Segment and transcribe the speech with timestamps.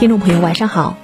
[0.00, 0.96] 听众朋友，晚上好，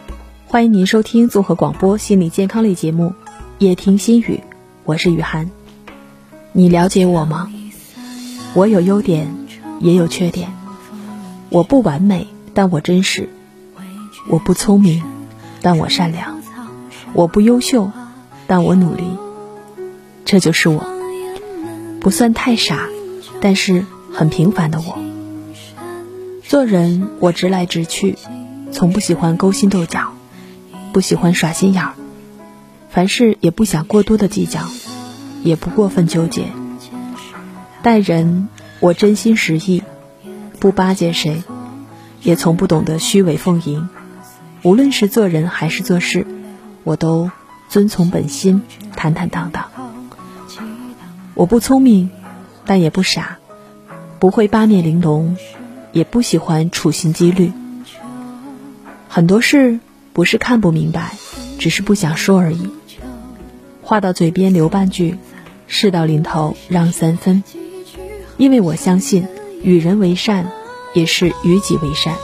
[0.46, 3.08] 欢迎您收听综合广播心理健康类节目
[3.58, 4.40] 《夜听心语》，
[4.84, 5.50] 我是雨涵。
[6.52, 7.52] 你了解我吗？
[8.54, 9.28] 我有优点，
[9.80, 10.50] 也有缺点。
[11.50, 13.24] 我不完美，但我真实；
[14.30, 15.02] 我不聪明，
[15.60, 16.30] 但我善良；
[17.12, 17.90] 我不优秀，
[18.46, 19.04] 但我努力。
[20.24, 20.82] 这就是我，
[22.00, 22.88] 不算太傻，
[23.42, 24.98] 但是很平凡的我。
[26.42, 28.16] 做人，我直来直去。
[28.76, 30.12] 从不喜欢勾心斗角，
[30.92, 31.94] 不喜欢耍心眼儿，
[32.90, 34.60] 凡事也不想过多的计较，
[35.42, 36.44] 也不过分纠结。
[37.82, 38.48] 待人，
[38.80, 39.82] 我真心实意，
[40.60, 41.42] 不巴结谁，
[42.20, 43.88] 也从不懂得虚伪奉迎。
[44.62, 46.26] 无论是做人还是做事，
[46.84, 47.30] 我都
[47.70, 48.60] 遵从本心，
[48.94, 49.70] 坦坦荡荡。
[51.32, 52.10] 我不聪明，
[52.66, 53.38] 但也不傻，
[54.18, 55.34] 不会八面玲珑，
[55.92, 57.50] 也不喜欢处心积虑。
[59.16, 59.80] 很多事
[60.12, 61.14] 不是看不明白，
[61.58, 62.68] 只是不想说而已。
[63.80, 65.16] 话到嘴边留半句，
[65.66, 67.42] 事到临头让三分。
[68.36, 69.26] 因为我相信，
[69.62, 70.52] 与人为善，
[70.92, 72.14] 也是与己为善。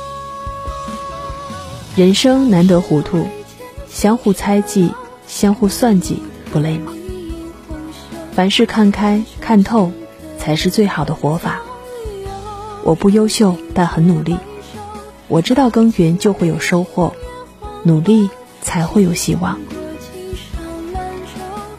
[1.96, 3.26] 人生难得糊涂，
[3.88, 4.92] 相互猜忌，
[5.26, 6.92] 相互算计，不累吗？
[8.34, 9.92] 凡事看开看透，
[10.38, 11.62] 才是最好的活法。
[12.84, 14.36] 我不优秀，但很努力。
[15.32, 17.14] 我知道耕耘就会有收获，
[17.84, 18.28] 努力
[18.60, 19.58] 才会有希望。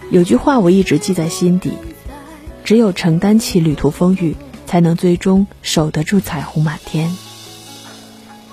[0.09, 1.73] 有句话我一直记在心底：
[2.63, 7.15] 只有承担起旅途风雨，才能最终守得住彩虹满天。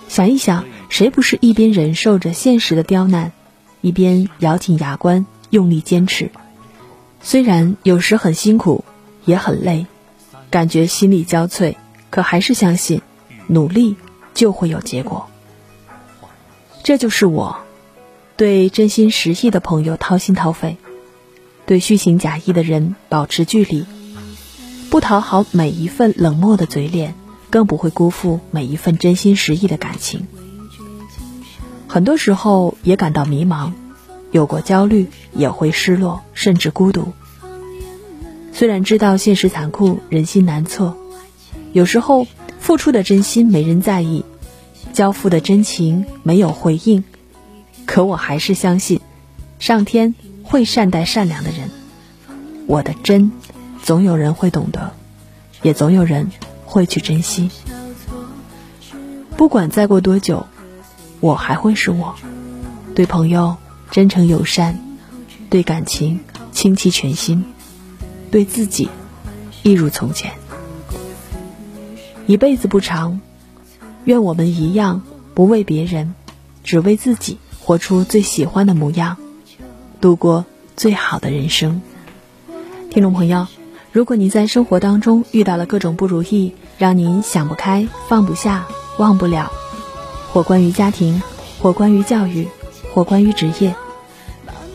[0.06, 3.32] 想一想，谁不是一边忍受着现实的刁难，
[3.80, 6.30] 一边咬紧牙关用力坚持？
[7.22, 8.84] 虽然有时很辛苦，
[9.24, 9.86] 也很累，
[10.50, 11.76] 感觉心力交瘁，
[12.10, 13.00] 可还是相信
[13.46, 13.96] 努力。
[14.34, 15.26] 就会有结果。
[16.82, 17.58] 这就是我，
[18.36, 20.78] 对真心实意的朋友掏心掏肺，
[21.66, 23.84] 对虚情假意的人保持距离，
[24.88, 27.14] 不讨好每一份冷漠的嘴脸，
[27.50, 30.26] 更不会辜负每一份真心实意的感情。
[31.86, 33.72] 很多时候也感到迷茫，
[34.30, 37.12] 有过焦虑，也会失落，甚至孤独。
[38.52, 40.96] 虽然知道现实残酷，人心难测，
[41.72, 42.26] 有时候。
[42.60, 44.24] 付出的真心没人在意，
[44.92, 47.02] 交付的真情没有回应，
[47.86, 49.00] 可我还是相信，
[49.58, 51.68] 上天会善待善良的人。
[52.66, 53.32] 我的真，
[53.82, 54.92] 总有人会懂得，
[55.62, 56.30] 也总有人
[56.64, 57.50] 会去珍惜。
[59.36, 60.46] 不管再过多久，
[61.18, 62.14] 我还会是我，
[62.94, 63.56] 对朋友
[63.90, 64.78] 真诚友善，
[65.48, 66.20] 对感情
[66.52, 67.44] 倾其全心，
[68.30, 68.88] 对自己
[69.62, 70.30] 一如从前。
[72.30, 73.20] 一辈子不长，
[74.04, 75.02] 愿我们一样
[75.34, 76.14] 不为别人，
[76.62, 79.16] 只为自己，活出最喜欢的模样，
[80.00, 80.44] 度过
[80.76, 81.82] 最好的人生。
[82.88, 83.48] 听众朋友，
[83.90, 89.50] 如果您在生活当中遇到了各种不如意，让您想不开、放不下、忘不了，
[90.32, 91.20] 或关于家庭，
[91.60, 92.46] 或关于教育，
[92.94, 93.74] 或关于职业，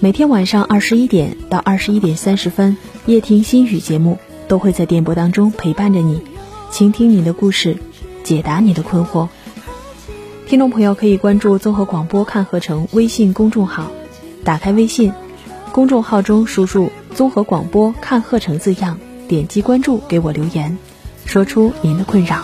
[0.02, 4.18] 每天晚上二十一点到二十一点三十分，夜听心语节目
[4.50, 6.22] 都会在电波当中陪伴着你。
[6.76, 7.78] 倾听你的故事，
[8.26, 9.30] 解答你的困惑。
[10.46, 13.94] 听众朋友可以关注综合广播看合成微信公众号，
[14.44, 15.14] 打开微信
[15.72, 19.00] 公众号中输入“综合广播看鹤城”字样，
[19.30, 20.78] 点击关注，给我留言，
[21.26, 22.44] 说出您的困扰。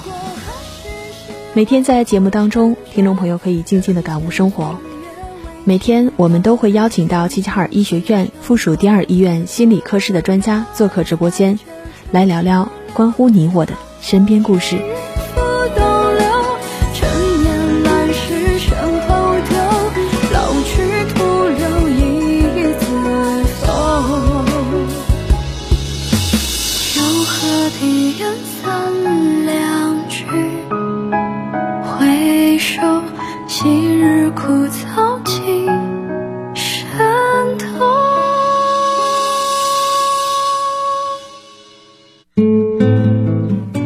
[1.53, 4.79] 每天在节目当中，听众朋友可以静静的感悟生活。
[5.65, 11.59] 每天我们都会邀请到齐齐哈尔医学院附属第二医院心理科室的专家做客直播间，
[12.11, 13.73] 来聊聊关乎你我的。
[14.01, 14.90] 身边故事。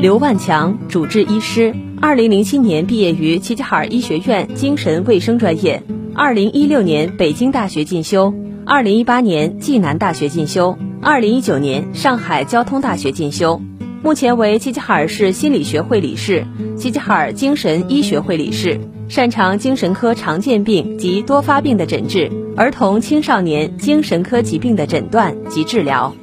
[0.05, 5.81] 刘万强，主治医师，二零零七年毕业于齐齐哈尔医学院精神卫生专业，
[6.13, 8.31] 二零一六年北京大学进修，
[8.67, 13.59] 二零一八年暨南大学进修，二零一九年上海交通大学进修，
[14.03, 16.45] 目前为齐齐哈尔市心理学会理事、
[16.77, 18.79] 齐齐哈尔精神医学会理事，
[19.09, 26.13] 擅长精神科常见病及多发病的诊治，儿童青少年精神科疾病的诊断及治疗。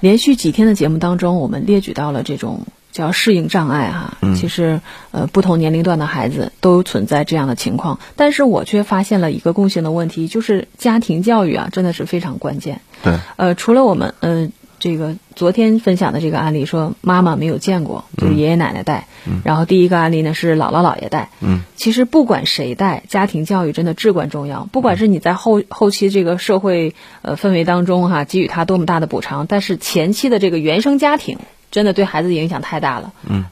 [0.00, 4.16] 连续几天的节目当中，我们列举到了这种叫适应障碍哈。
[4.22, 4.80] 嗯其实
[5.10, 12.80] 呃，不同年龄段的孩子都存在这样的情况，但是我却发现了一个共性的问题，就是家庭教育啊，真的是非常关键。
[13.02, 14.48] 对，呃，除了我们呃
[14.80, 19.06] 这个昨天分享的这个案例，说妈妈没有见过，就是爷爷奶奶带，
[19.44, 24.66] 然后第一个案例呢是姥姥姥爷带，嗯，其实不管谁带，家庭教育真的至关重要。
[24.72, 31.38] 不管是你在后后期这个社会呃氛围当中哈、给予他多么大的补偿，但是前期的这个原生家庭
[31.70, 33.12] 真的对孩子的影响太大了。
[33.28, 33.44] 嗯，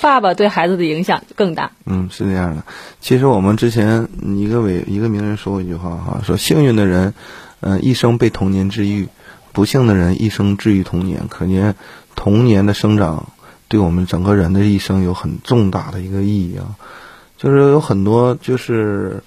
[0.00, 1.70] 爸爸对孩子的影响更大。
[1.86, 2.64] 嗯，是这样的。
[3.00, 7.14] 其实我们之前一个伟一个名人说过一句话哈，说幸运的人，
[7.60, 9.06] 嗯、一生被童年治愈；
[9.52, 11.28] 不幸的人一生治愈童年。
[11.28, 11.74] 可见
[12.14, 13.28] 童年的生长
[13.68, 16.76] 对我们整个人的一生有很重大的一个意义啊。
[17.36, 19.22] 就是有很多就是，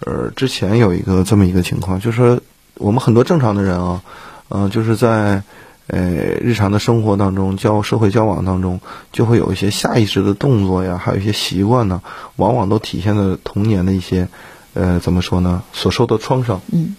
[0.00, 2.40] 呃，之前有一个这么一个情况，就是说
[2.74, 4.02] 我们很多正常的人啊，
[4.48, 5.42] 呃，就是在。
[5.90, 8.78] 呃，日常的生活当中，交社会交往当中，
[9.10, 12.02] 就会有一些下意识的动作呀，还有一些习惯呢，
[12.36, 14.28] 往往都体现了童年的一些，
[14.74, 16.60] 呃，怎么说呢，所受的创伤。
[16.70, 16.94] 嗯，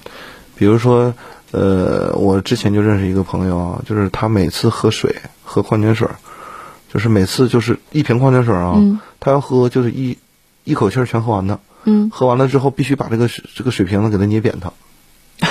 [0.56, 1.14] 比如说，
[1.52, 6.16] 呃，我之前就认识一个朋友啊，就是他每次喝水，喝矿泉水儿，
[6.94, 10.18] 就是每次就是一瓶矿泉水啊，嗯他要喝就是一
[10.64, 14.72] 一口气儿全喝完它，嗯，喝完了之后必须把这个水这个水瓶子给它捏扁它，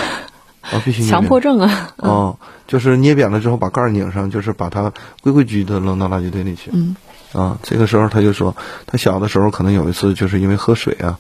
[0.62, 1.94] 啊，必须捏扁强迫症啊。
[1.96, 4.92] 哦，就是捏扁了之后把盖儿拧上，就是把它
[5.22, 6.70] 规规矩矩的扔到垃圾堆里去。
[6.72, 6.94] 嗯
[7.32, 8.56] 啊，这个时候他就说，
[8.86, 11.18] 他小的时候可能有一次就是因为喝水啊，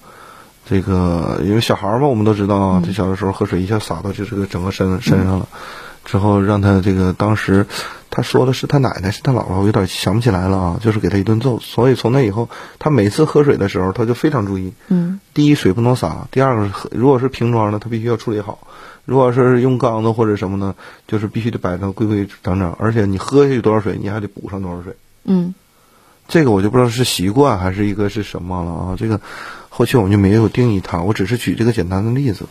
[0.68, 5.48] 这个因为小孩儿嘛，我们都知道啊，他小的时候喝水一下洒到就这个整个身身上了，
[6.04, 7.66] 之后让他这个当时
[8.10, 12.48] 他说的是他奶奶是他姥姥，我有点想不起来了啊，就是给他一顿揍，所以从那以后，
[12.78, 18.58] 他每次喝水的时候他就非常注意，嗯第一水不能洒，第二个是喝如果是瓶装的，他必须要处理好。
[19.04, 20.74] 如果是用缸子或者什么呢，
[21.06, 24.96] 就是必须得摆成规规整整，而且你喝下去多少水，你还得补上多少水。
[25.24, 25.54] 嗯
[26.26, 28.96] 这个我就不知道是习惯还是一个是什么了啊。
[28.98, 29.18] 这个
[29.78, 32.46] 后期我们就没有定义它，我只是举这个简单的例子。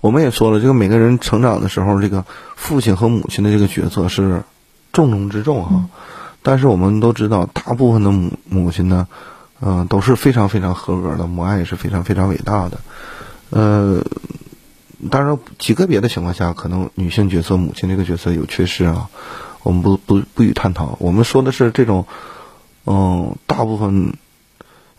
[0.00, 2.24] 我们也说了，这个每个人成长的时候，这个
[2.56, 4.42] 父亲和母亲的这个角色是
[4.94, 5.90] 重中之重啊。
[6.40, 9.08] 但是我们都知道，大部分的母母亲呢，
[9.60, 12.80] 嗯、都是非常非常合格的，母爱也是非常非常伟大的。
[13.50, 14.02] 呃，
[15.10, 19.10] 当然，极个别的情况下，可能女性角色、母亲这个角色有缺失啊，
[19.62, 20.96] 我们不不不予探讨。
[20.98, 22.06] 我们说的是这种，
[22.86, 24.14] 嗯，大部分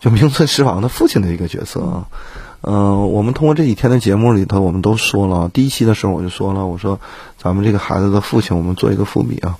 [0.02, 2.08] 就名存实亡的父亲的一个角色啊。
[2.60, 7.00] 嗯、我们通过这几天的节目里头，我们都说了，第一期的时候我就说了，我说
[7.38, 9.58] 咱们这个孩子的父亲，我们做一个伏笔啊。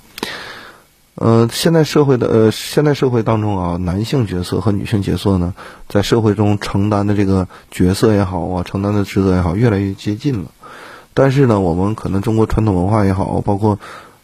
[1.15, 5.53] 呃，现在社会的呃，现在社会当中啊，男性角色和女性角色呢，
[5.87, 10.51] 在社会中承担的这个角色也好啊，承担的职责也好，越来越接近了。
[11.13, 13.79] 但是呢，我们可能中国传统文化也好，包括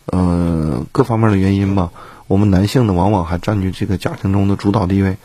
[0.05, 1.91] 呃各方面的原因吧，
[2.27, 5.17] 我们男性呢往往还占据这个家庭中的主导地位。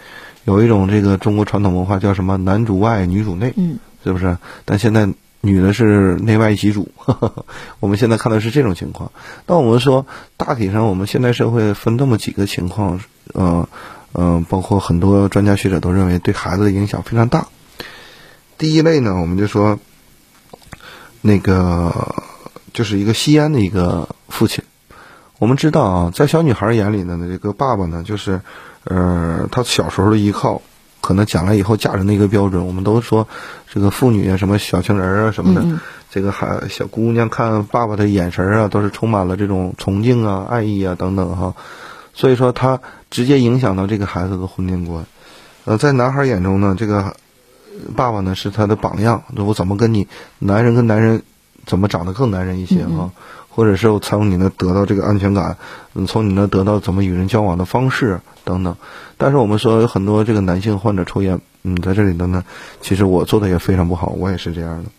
[0.45, 4.37] 有一种这个中国传统文化叫什么“男主外，女主内”，嗯是不是？
[4.67, 5.09] 但现在
[5.41, 6.91] 女的是内外一起主，
[7.81, 9.11] 我们现在看的是这种情况。
[9.47, 10.07] 那我们说，
[10.37, 13.01] 大体上我们现代社会分这么几个情况，
[13.33, 13.67] 呃，
[14.13, 17.49] 呃，包括很多专家学者都认为对孩子的影响非常大。
[18.59, 19.79] 第一类呢，我们就说，
[21.23, 22.15] 那个
[22.75, 24.63] 就是一个吸烟的一个父亲。
[25.39, 28.41] 我们知道啊，在小女孩眼里呢，这个爸爸呢，就是，
[28.85, 30.61] 呃，他小时候的依靠，
[31.01, 32.67] 可能将来以后嫁人的一个标准。
[32.67, 33.27] 我们都说，
[33.73, 41.55] 这个妇女啊，什么小情人儿啊什么的，嗯嗯这个孩小姑娘看爸爸的眼神儿啊，都是充满了这种崇敬啊、爱意啊等等哈。
[42.13, 45.05] 所以说，他直接影响到这个孩子的婚恋观。
[45.65, 47.17] 呃，在男孩眼中呢，这个
[47.97, 50.07] 爸爸呢是他的榜样，我怎么跟你
[50.39, 51.23] 男人跟男人
[51.67, 53.11] 怎么长得更男人一些嗯哈，
[53.55, 55.57] 或者是从你那得到这个安全感，
[55.95, 58.77] 嗯，从你那得到怎么与人交往的方式等等。
[59.17, 62.43] 但是我们说有很多这个男性患者抽烟，嗯，在这里头呢，
[62.81, 64.91] 其实我做的也非常不好，我也是这样的。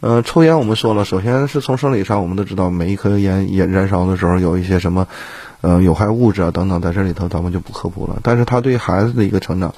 [0.00, 5.06] 呃，抽烟我们说了，首先是从生理上，我们都知道每一颗烟也燃烧的时候有一些什么，
[5.60, 8.18] 呃，有害物质啊等等，在这里头咱们就不科普了。
[8.22, 9.74] 但是他对孩子的一个成长，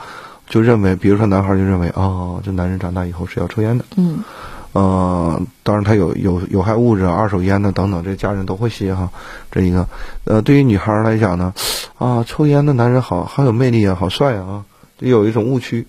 [0.49, 4.23] 就认为，比如说男孩就认为，哦，这男人长大以后是要抽烟的，嗯
[4.73, 9.11] 呃，当然它有有有害物质啊、二手烟呢等等，这家人都会吸哈。
[9.51, 9.87] 这一个，
[10.25, 11.53] 呃，对于女孩来讲呢，
[11.99, 14.65] 啊，抽烟的男人好好有魅力啊，好帅啊，
[14.99, 15.87] 就有一种误区。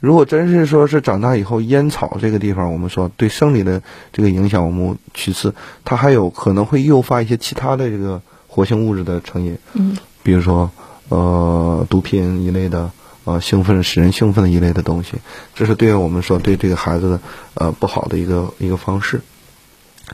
[0.00, 3.80] 如果真是说是长大以后，烟草这个地方，我们说对生理的
[4.12, 10.70] 这个影响，我们其次，它还有可能会诱发一些其他的这个活性物质的成瘾，嗯比如说
[11.08, 12.90] 呃毒品一类的，
[13.24, 15.14] 呃兴奋使人兴奋的一类的东西，
[15.54, 17.20] 这是对我们说对这个孩子的
[17.54, 19.20] 呃不好的一个一个方式。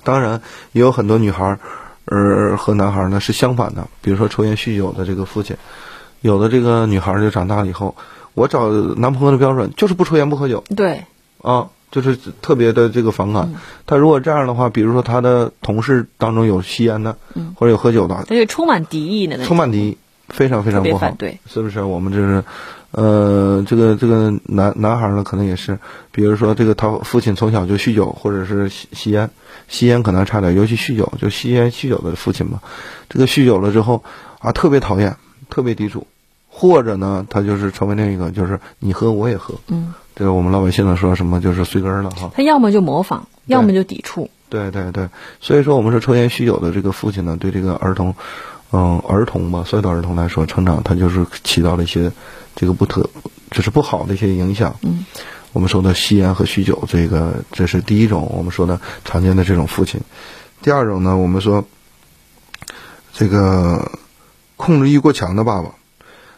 [0.05, 0.41] 当然，
[0.73, 1.59] 也有很多女孩儿，
[2.05, 3.89] 呃和男孩儿呢是相反的。
[4.01, 5.57] 比如说抽烟酗酒的这个父亲，
[6.21, 7.97] 有的这个女孩儿就长大了以后，
[8.35, 11.05] 我找男朋友的标准就是不抽烟不喝酒对，
[11.43, 13.53] 啊，就是特别的这个反感。
[13.85, 19.99] 他如果这样的话，比如说他的同事当中有吸烟的，嗯或者有喝酒的，而且充满敌意的那种，充满敌意，
[20.31, 21.15] 非常非常不好反。
[21.17, 21.39] 对。
[21.47, 21.83] 是不是？
[21.83, 22.45] 我们这是，
[22.93, 25.79] 呃，这个这个男男孩呢，可能也是，
[26.11, 29.31] 比如说这个他父亲从小就酗酒，或者是吸吸烟，
[29.69, 32.61] 吸烟可能差点，尤其酗酒，就吸烟酗酒的父亲嘛，
[33.09, 34.03] 这个酗酒了之后
[34.39, 35.17] 啊，特别讨厌，
[35.51, 36.07] 特别抵触，
[36.49, 42.31] 或者呢，他就是成为另一个，就是你喝我也喝，嗯，这个我们老百姓呢说什么就是随根了哈。
[42.35, 44.31] 他要么就模仿，要么就抵触。
[44.49, 45.09] 对对对，
[45.41, 48.17] 所以说我们说抽烟酗酒的这个父亲呢，对这个儿童，
[48.73, 52.13] 嗯，儿童吧，所有的儿童来说，成长他就是起到了一些
[52.55, 53.11] 这个不特，
[53.51, 54.77] 就是不好的一些影响。
[54.83, 55.05] 嗯，
[55.53, 60.01] 我们说的吸烟和酗酒，这个这是第一种我们说的常见的这种父亲。
[60.63, 61.65] 第二种呢，我们说
[63.13, 63.91] 这个
[64.57, 65.71] 控制欲过强的爸爸，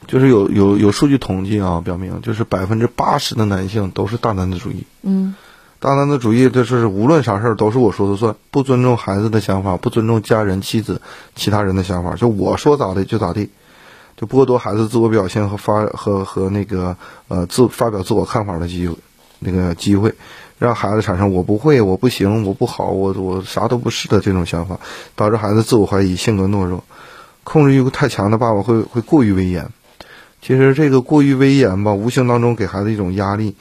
[0.07, 4.87] 就是有有有数据统计啊，表明就是百分之八十的男性都是大男子主义。
[5.03, 5.35] 嗯
[5.83, 11.03] 大男子主义，就是无论啥事儿都是我说了算，不尊重孩子的想法，不尊重家人、妻子、
[11.35, 13.51] 其他人的想法，就我说咋的就咋地，
[14.17, 16.97] 就剥夺孩子自我表现和发和和那个
[17.27, 18.95] 呃自发表自我看法的机会，
[19.41, 20.15] 那个机会，
[20.57, 24.79] 让孩子产生我不会、我不行、我不好、我我啥都不是的这种想法，
[25.17, 26.85] 导致孩子自我怀疑、性格懦弱，
[27.43, 29.69] 控制欲太强的爸爸会会过于威严。
[30.41, 33.57] 其实这个过于威严吧，无形当中给孩子一种压力。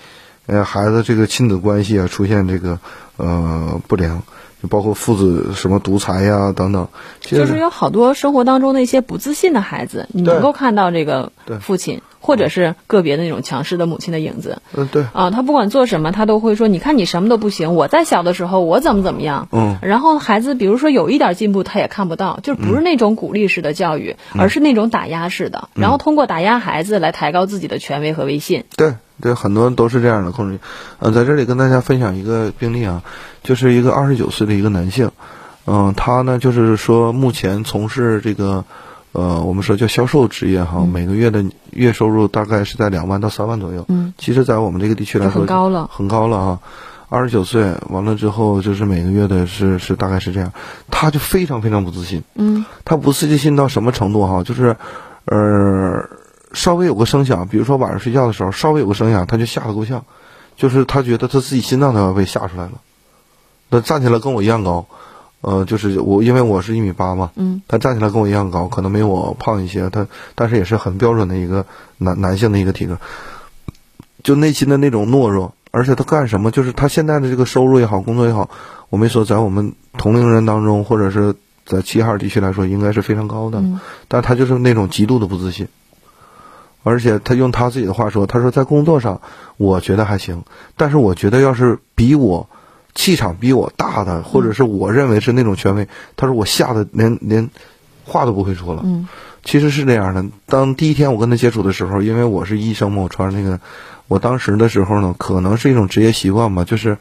[0.52, 2.78] 呃，孩子这个亲子关系啊出现这个
[3.16, 4.22] 呃不良，
[4.62, 6.90] 就包括父子什么独裁呀、等等，
[7.22, 11.32] 就是有好多生活当中的一些不自信的孩子，你能够看到这个
[11.62, 24.42] 父亲或者是个别的那种强势的母亲的影子嗯对，啊，他不管做什么，他都会说：“你看你什么都不行，我在小的时候我怎么怎么样。”嗯，然后孩子比如说有一点进步，他也看不到，就不是那种鼓励式的教育，嗯。
[24.42, 28.66] 而是那种打压式的，然后通过打压孩子来抬高自己的权威和威信。
[28.76, 30.60] 对对，很多人都是这样的控制欲。
[31.00, 33.04] 呃，在这里跟大家分享一个病例啊，
[33.44, 35.12] 就是一个二十九岁的一个男性，
[35.66, 38.66] 嗯、他呢就是说目前从事这个
[39.14, 43.86] 呃我们说叫销售职业哈，每个月的月收入大概是在两万到三万左右。
[43.88, 45.90] 嗯，其实，在我们这个地区来就说很高了。
[45.94, 46.60] 很高了啊。
[47.14, 50.54] 二十九岁完了之后，就是每个月的是是大概是这样，
[50.90, 52.24] 他就非常非常不自信。
[52.36, 54.44] 嗯他不自信到什么程度哈？
[54.44, 54.78] 就是，
[55.26, 56.08] 呃，
[56.54, 60.04] 稍微有个声响，比如说晚上睡觉的时候，稍微有个声响，他就吓得够呛，
[60.58, 62.74] 就是他觉得他自己心脏都要被吓出来了。
[63.70, 64.86] 他站起来跟我一样高，
[65.40, 67.62] 呃，就是我因为我是一米八嘛，嗯。
[67.68, 71.66] 他站起来跟我一样高，可能没我胖一些，他但是也是很标准的一个
[71.98, 72.98] 男男性的一个体格，
[74.24, 78.50] 就内心的那种懦弱，而且他干什么，就是他现在的这个收入也好，工作也好，
[78.90, 81.34] 我没说在我们同龄人当中，或者是
[81.66, 83.80] 在齐齐哈尔地区来说，应该是非常高的，嗯。
[84.10, 85.70] 但他就是那种极度的不自信，
[86.84, 89.22] 而且他用他自己的话说，他说在工作上
[89.58, 90.44] 我觉得还行，
[90.78, 92.50] 但是我觉得要是比我
[92.96, 97.50] 气场比我大的，或者是我认为是那种权威，他说我吓得连连
[98.06, 98.82] 话都不会说了。
[98.86, 99.08] 嗯
[99.44, 103.60] 其实是这样的，当第一天我跟他接触的时候，因为我是医生嘛，我穿那个，
[104.08, 106.96] 我当时的时候呢，可能是一种职业习惯吧，就是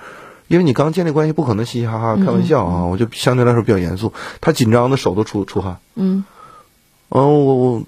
[0.49, 4.15] 因为你刚建立关系，不可能嘻嘻哈哈开玩笑啊，我就相对来说比较严肃。
[4.41, 6.25] 他紧张的手都出出汗，嗯
[7.11, 7.83] 嗯，我我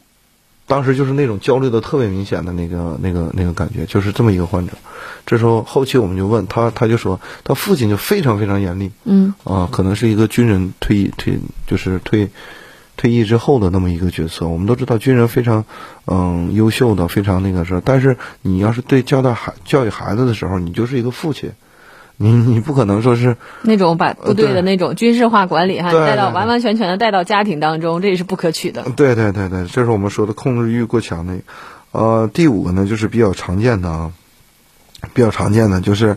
[0.72, 4.72] 当时就是那种焦虑的特别明显的那个那个那个感觉，就是这么一个患者。
[5.26, 12.30] 这时候后期我们就问他，他就说他父亲就非常非常严厉嗯啊，可能是一个军人退役退就是退
[12.96, 14.48] 退役之后的那么一个角色。
[14.48, 15.66] 我们都知道军人非常
[16.06, 17.82] 嗯优秀的，非常那个事儿。
[17.84, 21.52] 但是你要是对教导孩教育孩子的时候，你就是一个父亲，
[22.16, 28.82] 你你不可能说是那种把部队的那种军事化管理哈，对带到完完全全的带到家庭当中，这也是不可取的。
[28.96, 31.34] 对对对对，这是我们说的控制欲过强的。
[31.90, 34.12] 呃，第五个呢，就是比较常见的啊，
[35.12, 36.16] 比较常见的就是，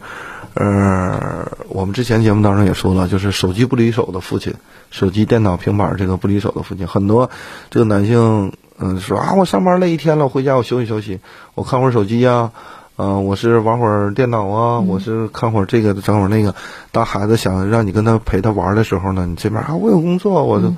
[0.54, 4.54] 呃，我们之前节目当中也说了，就是手机不离手的父亲，
[4.90, 7.30] 手机、电脑、平板这个不离手的父亲，很多
[7.72, 11.20] 这个男性，嗯、说啊，我上班累一天了，回家我休息休息，
[11.56, 12.52] 我看会儿手机呀、
[12.98, 16.56] 嗯、我是玩会儿电脑啊，我是看会儿这个，整会儿那个。
[16.94, 20.74] 当孩子想让你跟他陪他玩的时候呢，你这边啊，我有工作，我就、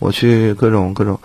[0.00, 1.20] 我去各种各种，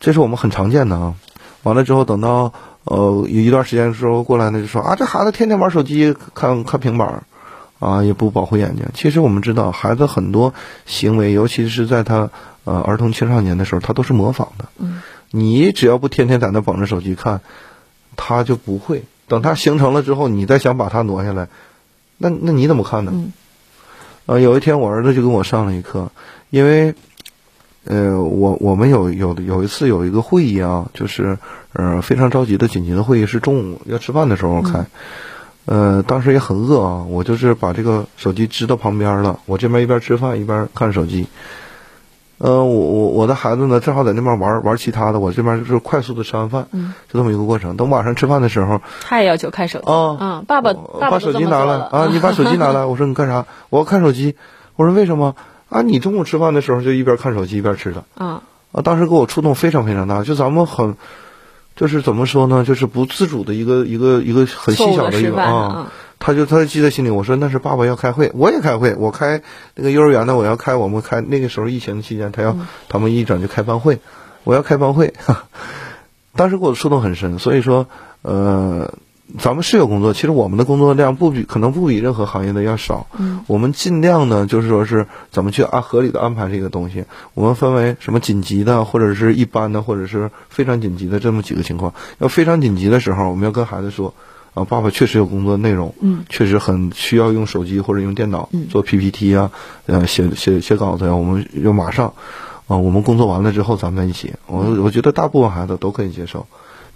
[0.00, 1.14] 这是我们很常见的啊。
[1.62, 7.22] 完了之后，等到呃有一段时间之后过来呢，就说啊，这孩子天天玩手机、看看平板儿，
[7.78, 8.84] 啊，也不保护眼睛。
[8.92, 10.52] 其实我们知道，孩子很多
[10.84, 12.28] 行为，尤其是在他
[12.64, 14.64] 呃儿童青少年的时候，他都是模仿的。
[14.78, 15.00] 嗯，
[15.30, 17.40] 你只要不天天在那捧着手机看，
[18.16, 19.04] 他就不会。
[19.30, 21.46] 等它形成了之后，你再想把它挪下来，
[22.18, 23.12] 那那你怎么看呢？
[23.14, 23.32] 嗯
[24.26, 26.10] 呃，有一天我儿子就跟我上了一课，
[26.50, 26.94] 因为
[27.84, 31.38] 呃，我我们有有有一次有一个会议啊，就是
[31.72, 34.84] 呃非常着急的紧急的会议，是中午要吃饭的时候开。
[35.66, 41.26] 呃，当时也很饿啊，我就是把这个手机支到旁边了，我这边一边吃饭一边看手机。
[42.42, 47.76] 呃，我我我的孩子呢，正好在那边玩玩其他的，我这边就是快速的吃完饭，嗯，就这么一个过程。
[47.76, 52.84] 等晚上吃饭的时候，他也要求看手机啊嗯，爸爸爸爸把手机拿来啊，你把手机拿来。
[52.88, 53.44] 我说你干啥？
[53.68, 54.36] 我要看手机。
[54.76, 55.36] 我说为什么？
[55.68, 58.04] 啊，你中午吃饭的时候就一边看手机一边吃的。
[58.16, 58.42] 啊，
[58.72, 60.96] 啊，当时给我触动非常非常大，就咱们很，
[61.76, 67.10] 就是怎么说呢，就是不自主的一个一个一个很细小的一个啊，他就他就记在心里。
[67.10, 69.42] 我说那是爸爸要开会，我也开会，我开
[69.74, 72.56] 那个幼儿园的，我要开我们开那个时候疫情期间，他要、
[72.88, 73.98] 他们一整就开班会，
[74.44, 75.14] 我要开班会，
[76.36, 77.38] 当时给我触动很深。
[77.38, 77.86] 所以说，
[78.22, 78.92] 呃，
[79.38, 83.06] 咱们是有工作，其实我们的工作量不比可能不比任何行业的要少。
[83.16, 87.04] 嗯，我们尽量呢，就是说是怎么去按合理的安排这个东西。
[87.32, 91.94] 我们分为什么紧急的，或者是一般的，或者是非常紧急的这么几个情况。
[92.18, 94.14] 要非常紧急的时候，我们要跟孩子说，
[94.54, 99.50] 啊，爸爸确实有工作内容，嗯，确实很需要用手机或者用电脑嗯做 PPT 啊，
[99.86, 102.14] 呃，写写写稿子呀、我们要马上，
[102.66, 104.34] 啊，我们工作完了之后咱们在一起。
[104.46, 106.46] 我我觉得大部分孩子都可以接受。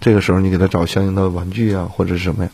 [0.01, 2.49] 这个时候你给他找相应的玩具啊，或者是什么呀？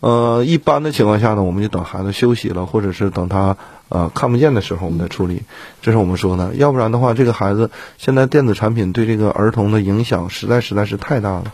[0.00, 3.56] 呃，一般的情况下呢，我们就等孩子休息了，或者是等他
[3.88, 5.42] 呃看不见的时候，我们再处理。
[5.82, 11.52] 这是我们说的，要不然的话，这个孩子现在电子产品对这个儿童的影响实在实在是太大了。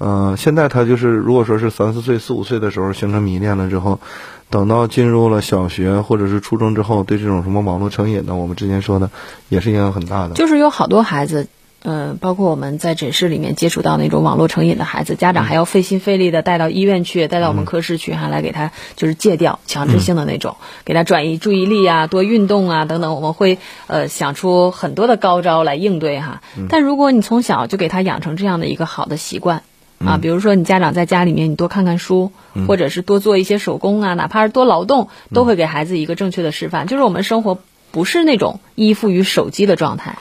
[0.00, 4.00] 呃，现在他就是如果说是三四岁、四五岁的时候形成迷恋了之后，
[4.48, 9.10] 等到进入了小学或者是初中之后，对这种什么网络成瘾呢，我们之前说的
[9.50, 10.34] 也是影响很大的。
[10.34, 11.48] 就是有好多孩子。
[11.82, 26.42] 嗯，包括我们在诊室里面接触到那种网络成瘾的孩子，家长还要费心费力的带到医院去，带到我们科室去，还来给他就是戒掉，强制性的那种，给他转移注意力啊，多运动啊等等，我们会呃想出很多的高招来应对哈。
[26.68, 29.62] 但如果你从小就给他养成这样的一个好的习惯
[30.04, 32.32] 啊，比如说你家长在家里面你多看看书，
[32.66, 37.58] 或者是多做一些手工啊，哪怕是多劳动，都会给孩子一个正确的示范，就是我们生活
[37.90, 40.16] 不是那种依附于手机的状态。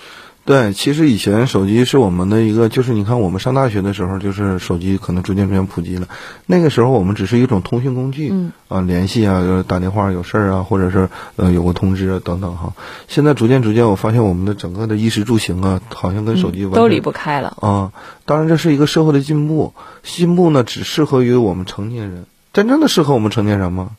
[0.50, 6.08] 对，其实以前手机是我们的一个，就是你看我们上大学的时候，就是手机可能逐渐逐渐普及了。
[6.48, 12.74] 那个时候我们只是一种通讯工具，嗯啊，联系啊，呃打电话有事儿啊，或者是呃有个通知啊等等哈。
[13.08, 17.56] 现在逐渐逐渐，我发现我们的整个的衣食住行啊，好像跟手机完全都离不开了。
[17.62, 17.92] 啊。
[18.26, 23.92] 当然，这是一个社会的进步，进步呢只适合于我们成年人，真正的适合我们成年人吗？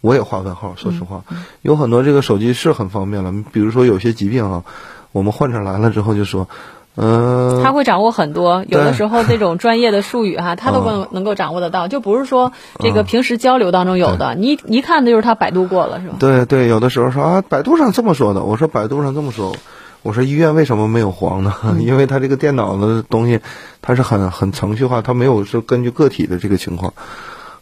[0.00, 0.74] 我也画问号。
[0.76, 1.22] 说实话，
[1.60, 4.64] 有很多这个手机是很方便了，比如说有些疾病啊，
[5.12, 6.48] 我们患者来了之后就说，
[6.96, 16.16] 嗯、他会掌握很多，有的时候这种专业的术语哈， 他都能能够掌握得到，就不是说这个平时交流当中有的，你一一看就是他百度过了，是吧？
[16.18, 19.54] 对对，有的时候说啊，百度上这么说的，我说百度上这么说，
[20.02, 21.54] 我说医院为什么没有黄呢？
[21.80, 23.40] 因为它这个电脑的东西，
[23.80, 26.92] 它是很很程序化，它没有是根据个体的这个情况。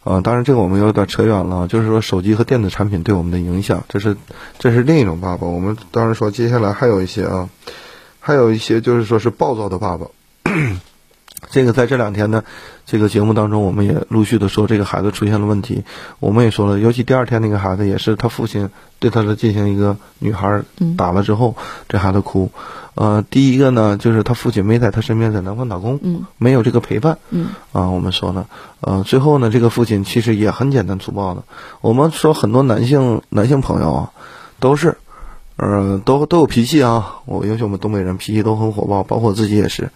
[0.03, 4.17] 啊，当然这个我们有点扯远了，就是说手机和电子产品对我们的影响，这是
[4.57, 5.47] 这是另一种爸爸。
[5.47, 7.49] 我们当然说接下来还有一些啊，
[8.19, 10.07] 还有一些就是说是暴躁的爸爸。
[11.49, 12.43] 这个在这两天呢，
[12.85, 15.83] 这个节目当中，我们也陆续的说这个孩子出现了问题。
[16.19, 21.55] 我们也说了，尤其第二天那个孩子也是他父亲对他的进行一个女孩嗯打了之后，
[21.89, 22.51] 这孩子哭。
[22.93, 27.17] 呃，第一个呢，就是他父亲没在他身边，在南方打工，嗯没有这个陪伴。
[27.29, 28.47] 嗯啊，我们说了，
[28.81, 31.43] 呃，最后呢，这个父亲其实也很简单粗暴的。
[31.79, 34.11] 我们说很多男性男性朋友啊，
[34.59, 34.97] 都是，
[35.55, 37.15] 呃，都都有脾气啊。
[37.25, 39.89] 我尤其我们东北人脾气都很火爆，包括我自己也是，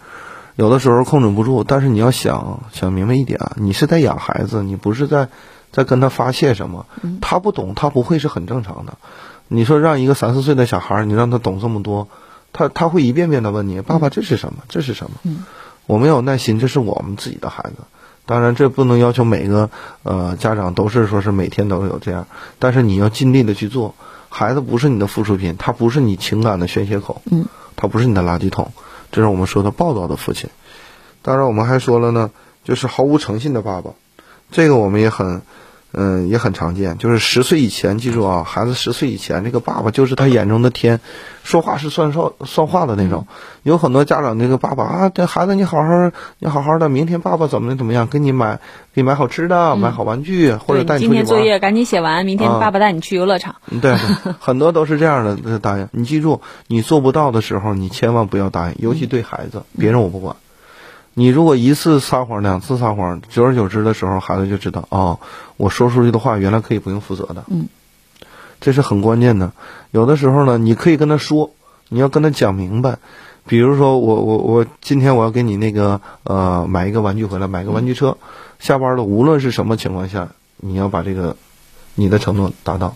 [0.56, 1.62] 有的时候控制不住。
[1.62, 5.28] 但是你要想想明白一点啊，你是在养孩子，你不是在
[5.70, 6.86] 在跟他发泄什么。
[7.20, 8.98] 他不懂，他不会是很正常的。
[9.48, 12.08] 你说让一个三四岁的小孩儿，你让他懂这么多，
[12.52, 14.64] 他他会一遍遍的问你：“爸爸，这是什么？
[14.68, 15.44] 这是什么？”嗯
[15.86, 17.76] 我没有耐心，这是我们自己的孩子。
[18.24, 19.70] 当然，这不能要求每个
[20.02, 22.26] 呃家长都是说是每天都有这样，
[22.58, 23.94] 但是你要尽力的去做。
[24.28, 28.72] 孩子不是你的附属品，他不是你情感的宣泄口，嗯，他不是你的垃圾桶。
[29.16, 30.50] 这是我们说的暴躁的父亲。
[31.22, 32.30] 当然，我们还说了呢，
[32.64, 33.92] 就是毫无诚信的爸爸，
[34.50, 35.40] 这个我们也很。
[35.92, 41.00] 嗯，也很常见，就是十岁以前，记住啊，孩子十岁以前，这个爸爸就是他眼中的天，
[41.42, 43.26] 说话是算数算话的那种。
[43.62, 48.56] 有很多家长，那个爸爸啊，这孩子你好好，你好好的，明天爸爸怎么的怎么样，给你买，
[48.92, 51.16] 给你买好吃的，买好玩具，或者带你出去玩。
[51.16, 53.56] 今天作业赶紧写完，明天啊爸爸带你去游乐场。
[53.80, 53.96] 对对，
[54.38, 55.88] 很多都是这样的呃答应。
[55.92, 60.36] 你记住，你做不到的时候，你千万不要答应，尤其对孩子，别人我不管。
[61.18, 65.18] 你如果一次撒谎，两次撒谎，久而久之的时候，孩子就知道哦，
[65.56, 67.44] 我说出去的话原来可以不用负责的。
[67.48, 67.68] 嗯，
[68.60, 69.52] 这是很关键的。
[69.92, 71.52] 有的时候呢，你可以跟他说，
[71.88, 72.98] 你要跟他讲明白。
[73.46, 78.18] 比如说，我我我今天我要给你那个呃买一个玩具回来，买个玩具车。
[78.58, 81.36] 下班了，无论是什么情况下，你要把这个
[81.94, 82.94] 你的承诺达到。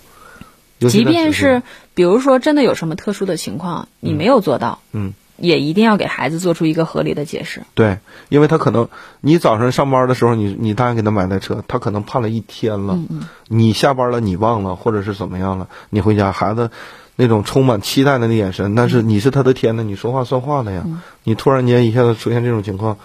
[0.78, 1.62] 即便是
[1.94, 7.62] 比如说真的有什么特殊的情况，你没有做到，嗯，也一定要给孩子做出一个合理的解释。
[7.74, 7.98] 对，
[8.28, 8.88] 因为他可能
[9.20, 12.94] 你早上上班的时候，你你答应给他买台车，他可能盼了一天了。
[12.94, 13.28] 嗯嗯。
[13.48, 15.68] 你下班了，你忘了，或者是怎么样了？
[15.90, 16.70] 你回家，孩子。
[17.16, 20.86] 那种充满期待的那眼神，但是你是他的天呐，你说话算话的呀！
[21.22, 22.96] 你突然间一下子出现这种情况，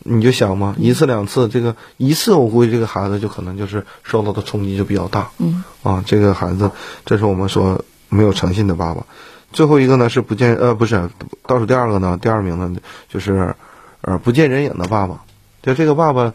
[0.00, 5.30] 你就想嘛，一次两次，这个一次，我估计这个孩子就可能就是受到的冲击就比较大。
[5.38, 6.72] 嗯，啊，这个孩子，
[7.04, 9.06] 这是我们说没有诚信的爸爸。
[9.52, 11.10] 最后一个呢是不见呃不是
[11.46, 13.54] 倒数第二个呢，第二名呢就是
[14.02, 15.22] 呃不见人影的爸爸。
[15.62, 16.32] 就这个爸爸，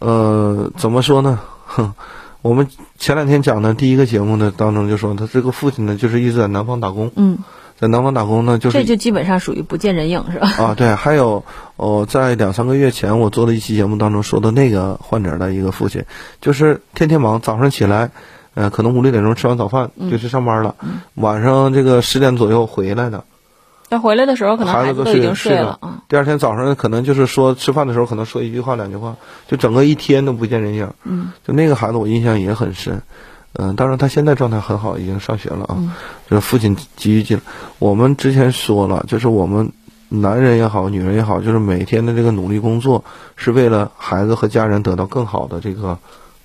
[0.00, 1.40] 呃，怎么说呢？
[1.66, 1.94] 哼。
[2.40, 7.10] 我们前两天讲的第一个节目呢当中就说，他这个父亲呢就是一直在南方打工。
[7.16, 7.38] 嗯，
[7.76, 10.48] 在南方打工呢，就是这就基本上属于不见人影，是吧？
[10.56, 10.94] 啊，对。
[10.94, 11.44] 还有
[11.76, 16.04] 哦，在两三个月前我做的一期节目当中说的那个患者的一个父亲，
[16.40, 18.12] 就是天天忙，早上起来，
[18.58, 20.74] 呃，可能五六点钟吃完早饭就去上班了，
[21.14, 23.22] 晚上这个十点左右回来的。
[23.88, 26.02] 那回来的时候，可能孩子都已经睡了啊。
[26.08, 29.14] 第二天早上，可能就是说吃饭的时候，可能说一句话、两句话，
[29.46, 30.90] 就整个一天都不见人影。
[31.04, 33.00] 嗯，就那个孩子，我印象也很深。
[33.52, 35.78] 嗯，当然他现在状态很好，已经上学了啊。
[36.28, 37.40] 这父亲急于进。
[37.78, 39.70] 我们之前说了，就是我们
[40.08, 43.04] 男人也好，女人也好，就是每天的这个努力工作，
[43.36, 45.98] 是为了孩子和家人得到更好的这个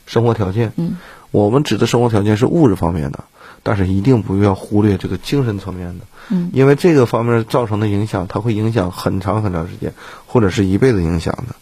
[0.06, 0.72] 生活条件。
[0.78, 0.98] 嗯，
[1.34, 3.26] 我们指的生活条件是物质方面的。
[3.66, 9.94] 但是一定不要忽略这个精神层面的，嗯，因为这个方面造成的影响，它会影响很长很长时间，
[10.28, 11.56] 或者是一辈子影响的。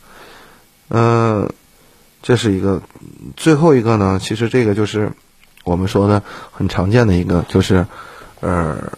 [0.88, 1.54] 嗯，
[2.24, 2.82] 这是一个，
[3.38, 5.12] 最后一个呢，其实这个就是
[5.64, 7.86] 我们说的很常见的一个，就是
[8.40, 8.94] 呃，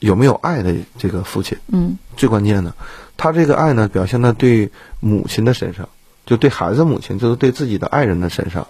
[0.00, 2.74] 有没有爱的这个父亲，嗯，最关键的，
[3.16, 5.88] 他这个爱呢，表现在对母亲的身上，
[6.26, 8.66] 就对孩子母亲，就是对自己的爱人的身上。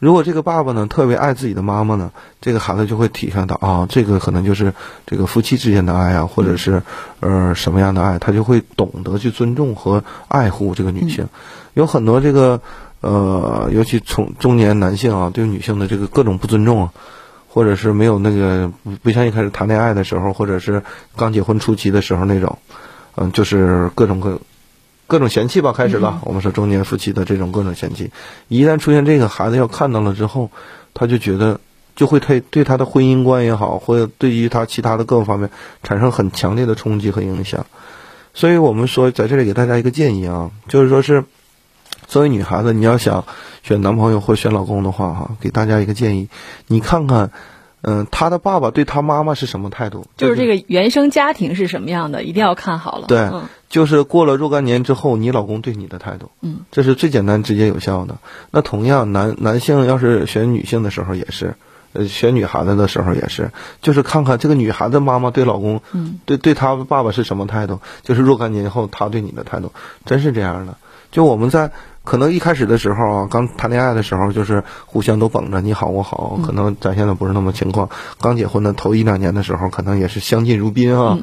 [0.00, 2.10] 如果这个爸爸呢特别爱自己的妈妈呢，
[2.40, 4.72] 这个孩子就会体现到啊，这个可能就是
[5.06, 6.82] 这个夫妻之间的爱啊，或者是
[7.20, 11.28] 呃什么样的爱，他就会懂得去尊重和爱护这个女性。
[11.74, 12.62] 有很多这个
[13.02, 16.92] 呃，尤其从中年男性啊，对女性的这个各种不尊重啊，
[17.46, 20.82] 或者是没有那个不像一开始谈恋爱的时候，或者是
[21.14, 22.56] 刚结婚初期的时候那种，
[23.16, 24.40] 嗯，就是各种各。
[25.10, 26.20] 各种嫌弃吧，开始了。
[26.24, 28.12] 我们说中年夫妻的这种各种嫌弃，
[28.46, 30.52] 一旦出现这个孩子要看到了之后，
[30.94, 31.58] 他就觉得
[31.96, 35.50] 就会对对他的婚姻观也好，或者对于他其他的各个方面
[35.82, 37.66] 产生很强烈的冲击和影响。
[38.34, 41.24] 所以我们说在这里给大家一个建议啊，就是说是
[42.06, 43.24] 作为女孩子，你要想
[43.64, 46.28] 选男朋友或选老公的话，哈，给大家一个建议，
[46.68, 47.32] 你看看。
[47.82, 50.06] 嗯，他的爸爸对他妈妈是什么态度？
[50.16, 53.06] 就是这个原生家庭是什么样的，一定要看好了。
[53.08, 53.30] 对，
[53.68, 58.18] 就是过了若干年之后，你老公对你的态度，嗯，这是最简单、直接、有效的。
[58.50, 61.54] 那同样，男男性要是选女性的时候也是，
[61.94, 69.72] 呃，选女孩子的时候也是，就是看看这个女孩子妈妈对老公，嗯，对对他爸爸是什么态度，就是若干年后他对你的态度，
[70.04, 70.76] 真是这样的。
[71.10, 71.72] 就我们在。
[72.02, 77.88] 可能一开始的时候啊，刚谈恋爱的时候，就是互相都捧着你好我好，可能展现的不是那么情况。
[78.20, 81.18] 刚结婚的头一两年的时候，可能也是相敬如宾啊，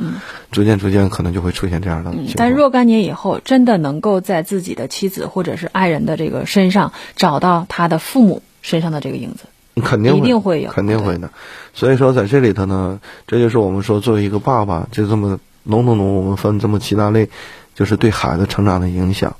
[0.51, 2.33] 逐渐逐渐可能就会出现这样的情况。
[2.37, 9.45] 但若干年以后，真的能够在自己的妻子或者是爱人的这个身上找到他的父母身上的这个影子，
[9.81, 11.31] 肯定一定会有，肯定会的。
[11.73, 17.29] 所以说，在这里头呢，这就是我们说作为一个爸爸，就这么浓浓浓，我们分这么七大类，
[17.73, 19.35] 就是对孩子成长的影响。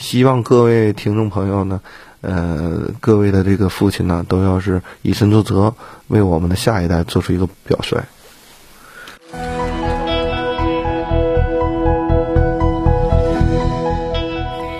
[0.00, 1.82] 希望各位听众朋友呢，
[2.22, 5.74] 呃，各位的这个父亲呢，都要是以身作则，
[6.08, 8.00] 为我们的下一代做出一个表率。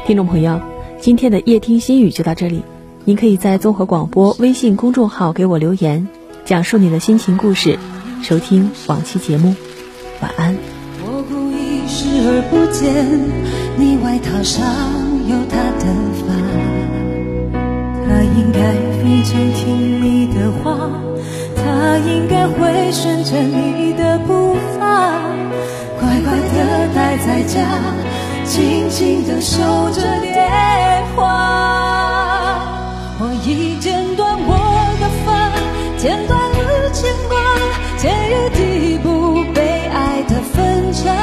[0.06, 0.58] 听众朋友，
[0.98, 2.62] 今天的夜听心语就到这里，
[3.04, 6.08] 您可以在综合广播微信公众号给我留言，
[6.46, 7.78] 讲述你的心情故事，
[8.22, 9.54] 收听往期节目，
[10.22, 10.56] 晚安。
[11.04, 12.90] 我故意视而不见
[13.76, 14.99] 你外套上。
[15.30, 15.86] 有他的
[16.18, 16.26] 发，
[18.04, 18.58] 他应该
[18.98, 20.90] 非常听你的话，
[21.54, 24.82] 他应该会顺着你的步伐，
[26.00, 27.62] 乖乖的待在家，
[28.44, 29.62] 静静的守
[29.92, 30.50] 着电
[31.14, 31.20] 话。
[33.20, 34.56] 我已剪断我
[35.00, 35.52] 的发，
[35.96, 37.38] 剪断了牵挂，
[37.96, 39.60] 剪一地步被
[39.94, 41.14] 爱的分岔，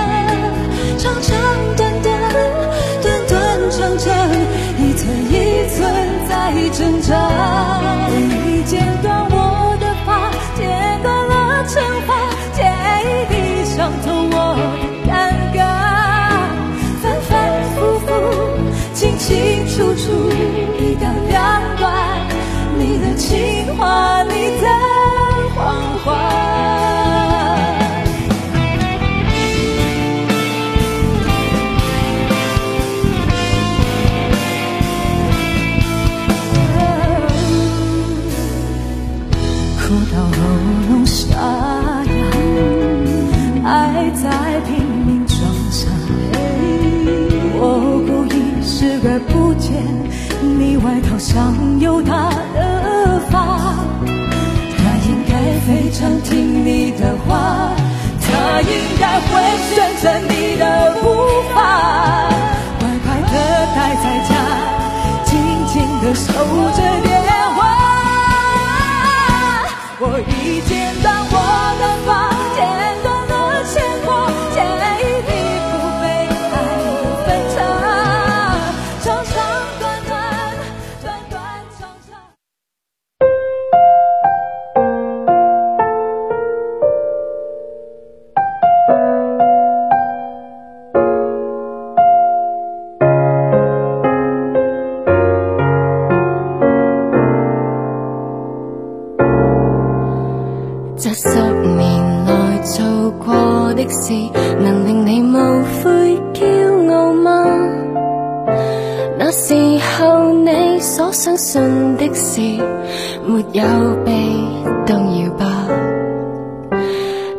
[58.99, 59.41] 该会
[59.75, 61.16] 选择你的不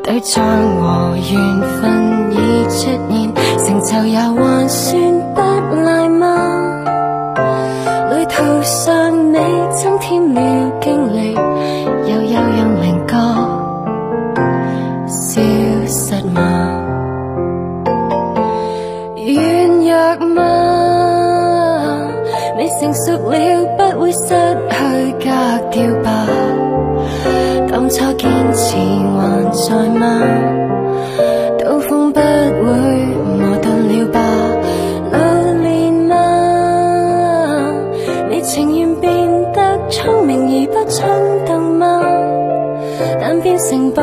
[0.09, 3.13] 對象和緣分已出現，
[3.59, 4.99] 成就也還算
[5.35, 5.43] 不
[5.85, 6.25] 賴嗎？
[8.15, 9.37] 旅途上你
[9.71, 10.41] 增添了
[10.81, 11.35] 經歷，
[12.07, 13.13] 又有讓稜角
[15.07, 15.43] 消
[15.87, 16.41] 失嗎？
[19.15, 19.27] 軟
[19.85, 20.39] 弱嗎？
[22.57, 23.37] 你成熟了，
[23.77, 24.29] 不會失
[24.71, 25.29] 去格
[25.71, 26.27] 調吧？
[27.71, 28.79] 當初堅持
[29.69, 30.23] 在吗？
[31.59, 32.25] 刀锋不会
[33.37, 34.19] 磨钝了吧？
[35.13, 35.19] 老
[35.63, 36.15] 练吗？
[38.31, 39.13] 你情愿变
[39.53, 41.07] 得聪明而不冲
[41.45, 42.01] 动吗？
[43.21, 44.03] 但变成暴